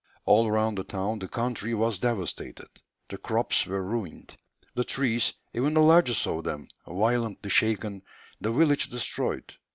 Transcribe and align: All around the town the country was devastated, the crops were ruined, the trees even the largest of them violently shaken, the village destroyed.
All 0.25 0.47
around 0.47 0.79
the 0.79 0.83
town 0.83 1.19
the 1.19 1.27
country 1.27 1.75
was 1.75 1.99
devastated, 1.99 2.69
the 3.09 3.19
crops 3.19 3.67
were 3.67 3.83
ruined, 3.83 4.35
the 4.73 4.83
trees 4.83 5.33
even 5.53 5.75
the 5.75 5.81
largest 5.81 6.25
of 6.25 6.43
them 6.43 6.67
violently 6.87 7.51
shaken, 7.51 8.01
the 8.39 8.51
village 8.51 8.89
destroyed. 8.89 9.53